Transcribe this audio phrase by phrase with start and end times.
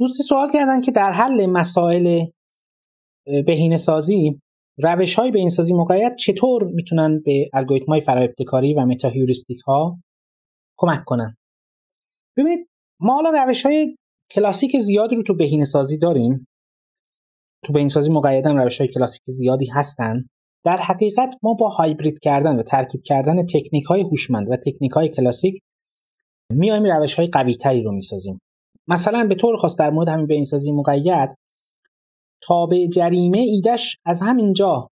[0.00, 2.26] دوستی سوال کردن که در حل مسائل
[3.46, 4.40] بهینه سازی
[4.78, 5.74] روش های به سازی
[6.18, 9.10] چطور می‌تونن به الگوریتم های فرا ابتکاری و متا
[9.66, 9.98] ها
[10.78, 11.36] کمک کنن؟
[12.36, 12.68] ببینید
[13.00, 13.96] ما حالا روش های
[14.30, 16.46] کلاسیک زیادی رو تو بهینه سازی داریم.
[17.64, 20.24] تو بهینه سازی مقید هم روش های کلاسیک زیادی هستن.
[20.64, 25.08] در حقیقت ما با هایبرید کردن و ترکیب کردن تکنیک های هوشمند و تکنیک های
[25.08, 25.62] کلاسیک
[26.52, 28.38] میایم روش های قوی تری رو می‌سازیم.
[28.88, 31.36] مثلا به طور خاص در مورد همین بهینه سازی مقید
[32.42, 34.90] تابع جریمه ایدش از همینجا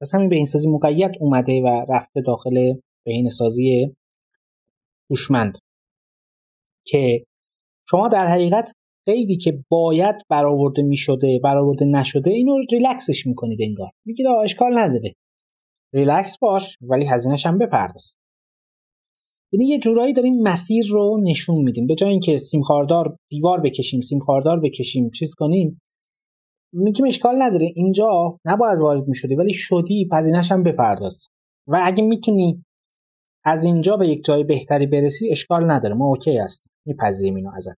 [0.00, 2.74] از همین بهینه‌سازی مقید اومده و رفته داخل
[3.06, 3.96] بهینه‌سازی
[5.10, 5.58] هوشمند.
[6.86, 7.24] که
[7.88, 8.72] شما در حقیقت
[9.06, 13.90] قیدی که باید برآورده می‌شده برآورده نشده اینو ریلکسش می‌کنید انگار.
[14.06, 15.14] میگید آقا اشکال نداره.
[15.94, 18.16] ریلکس باش ولی هزینهش هم بپرداز.
[19.52, 21.86] یعنی یه جورایی داریم مسیر رو نشون میدیم.
[21.86, 25.80] به جای اینکه سیم خاردار دیوار بکشیم سیم خاردار بکشیم چیز کنیم
[26.72, 27.72] میگیم اشکال نداره.
[27.76, 31.28] اینجا نباید وارد می‌شدی ولی شدی پذینش هم بپرداز.
[31.66, 32.64] و اگه می‌تونی
[33.44, 35.94] از اینجا به یک جای بهتری برسی اشکال نداره.
[35.94, 36.72] ما اوکی هستیم.
[36.86, 37.76] میپذیریم اینو ازت.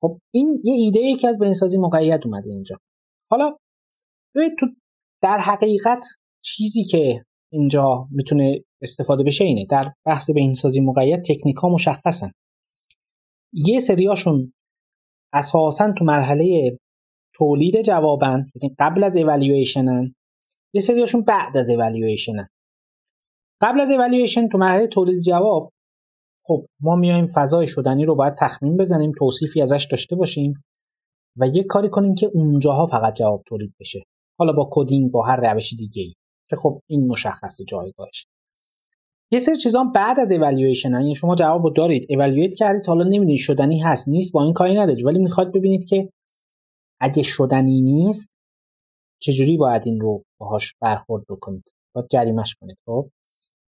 [0.00, 2.76] خب این یه ایده ای که از بینسازی مقید اومده اینجا.
[3.30, 3.56] حالا
[4.34, 4.66] ببینید تو
[5.22, 6.04] در حقیقت
[6.44, 9.66] چیزی که اینجا می‌تونه استفاده بشه اینه.
[9.70, 12.30] در بحث بینسازی مقید تکنیک ها مشخصن.
[13.52, 14.52] یه سریاشون
[15.32, 16.78] اساسا تو مرحله
[17.34, 20.14] تولید جوابن یعنی قبل از اوالیویشنن
[20.74, 22.48] یه سریاشون بعد از اوالیویشنن
[23.60, 25.72] قبل از اوالیویشن تو مرحله تولید جواب
[26.44, 30.54] خب ما میایم فضای شدنی رو باید تخمین بزنیم توصیفی ازش داشته باشیم
[31.36, 34.02] و یه کاری کنیم که اونجاها فقط جواب تولید بشه.
[34.38, 36.14] حالا با coding با هر روش دیگه ای
[36.48, 38.26] که خب این مشخص جایگاهش
[39.30, 42.06] یه سری چیزا بعد از اوالیویشن یعنی شما جواب دارید.
[42.10, 45.06] evaluate کردید حالا نمی‌دونید شدنی هست نیست با این کاری ندارید.
[45.06, 46.12] ولی می‌خواد ببینید که
[47.00, 48.30] اگه شدنی نیست
[49.22, 51.64] چجوری باید این رو باهاش برخورد بکنید.
[51.94, 53.10] باید جریمش کنید خب؟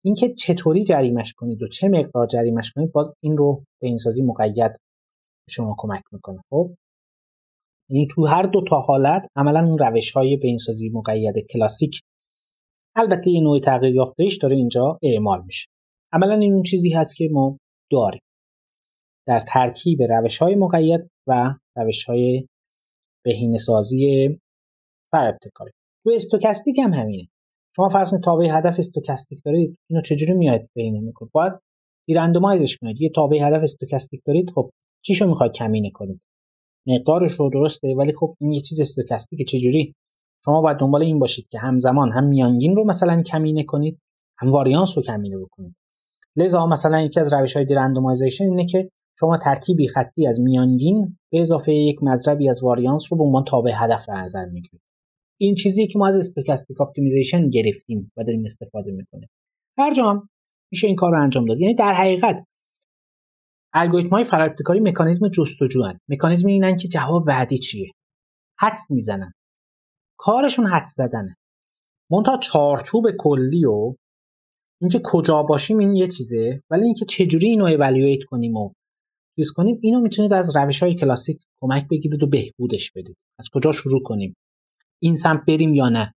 [0.04, 4.22] اینکه چطوری جریمش کنید و چه مقدار جریمش کنید باز این رو به بهینه سازی
[4.22, 4.72] مقید
[5.48, 6.70] شما کمک می‌کنه خب؟
[7.88, 12.00] یعنی تو هر دو تا حالت عملا اون روش های به این سازی مقید کلاسیک
[12.96, 15.68] البته یه نوع تغییر یافتهش داره اینجا اعمال میشه.
[16.12, 17.58] عملا این اون چیزی هست که ما
[17.92, 18.20] داریم.
[19.26, 22.46] در ترکیب روش های مقید و روش های
[23.24, 24.28] بهینه سازی
[25.12, 25.70] ابتکاری.
[26.04, 27.28] تو استوکاستیک هم همینه.
[27.76, 31.52] شما فرض کنید تابع هدف استوکاستیک دارید اینو چجوری میاد بهینه می‌کنید؟ باید
[32.08, 33.00] رندومایزش کنید.
[33.00, 34.70] یه تابع هدف استوکاستیک دارید خب
[35.04, 36.20] چیشو می‌خواید کمینه کنید؟
[36.86, 39.94] مقدارش رو درسته ولی خب این یه چیز stochastic ه چجوری
[40.44, 44.00] شما باید دنبال این باشید که همزمان هم میانگین رو مثلا کمینه کنید
[44.38, 45.76] هم واریانس رو کمینه بکنید.
[46.36, 48.90] لذا مثلا یکی از روش های randomization اینه که
[49.20, 53.72] شما ترکیبی خطی از میانگین به اضافه یک مضربی از واریانس رو به عنوان تابع
[53.74, 54.80] هدف در نظر می‌گیرید.
[55.40, 59.28] این چیزی که ما از stochastic optimization گرفتیم و داریم استفاده می‌کنیم.
[59.78, 60.22] هر جا
[60.72, 61.60] میشه این کار رو انجام داد.
[61.60, 62.44] یعنی در حقیقت
[63.72, 65.98] الگوریتم های فرابتکاری مکانیزم جستجو هن.
[66.08, 67.90] مکانیزم اینن که جواب بعدی چیه؟
[68.58, 69.32] حدس می‌زنن.
[70.22, 71.36] کارشون حدس زدنه.
[72.10, 73.94] منتها چارچوب کلی و
[74.80, 78.72] اینکه کجا باشیم این یه چیزه ولی اینکه چجوری اینو اولویت کنیم و
[79.36, 83.16] چیز کنیم اینو می‌تونید از روش های کلاسیک کمک بگیرید و بهبودش بدید.
[83.38, 84.36] از کجا شروع کنیم؟
[85.02, 86.14] این سمت بریم یا نه؟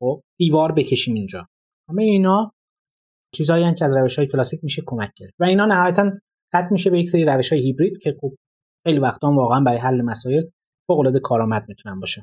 [0.00, 1.46] خب دیوار بکشیم اینجا.
[1.88, 2.52] همه اینا
[3.34, 6.10] چیزایی که از روش های کلاسیک میشه کمک گرفت و اینا نهایتا
[6.48, 8.32] ختم میشه به یک سری روش های هیبرید که خب
[8.86, 10.42] خیلی وقتا واقعا برای حل مسائل
[10.86, 12.22] فوق العاده کارآمد می‌تونن باشه.